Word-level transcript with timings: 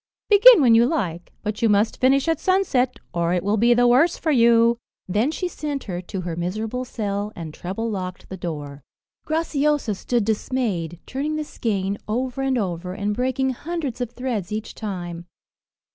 Begin 0.31 0.61
when 0.61 0.73
you 0.73 0.87
like, 0.87 1.31
but 1.43 1.61
you 1.61 1.69
must 1.69 2.01
finish 2.01 2.27
at 2.27 2.39
sunset, 2.39 2.97
or 3.13 3.33
it 3.35 3.43
will 3.43 3.55
be 3.57 3.75
the 3.75 3.87
worse 3.87 4.17
for 4.17 4.31
you." 4.31 4.79
Then 5.07 5.29
she 5.29 5.47
sent 5.47 5.83
her 5.83 6.01
to 6.01 6.21
her 6.21 6.35
miserable 6.35 6.85
cell, 6.85 7.31
and 7.35 7.53
treble 7.53 7.87
locked 7.87 8.27
the 8.27 8.35
door. 8.35 8.81
Graciosa 9.27 9.93
stood 9.93 10.25
dismayed, 10.25 10.97
turning 11.05 11.35
the 11.35 11.43
skein 11.43 11.99
over 12.07 12.41
and 12.41 12.57
over, 12.57 12.95
and 12.95 13.15
breaking 13.15 13.51
hundreds 13.51 14.01
of 14.01 14.09
threads 14.09 14.51
each 14.51 14.73
time. 14.73 15.27